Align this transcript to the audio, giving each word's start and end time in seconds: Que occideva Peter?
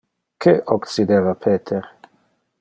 Que 0.41 0.53
occideva 0.75 1.35
Peter? 1.43 1.83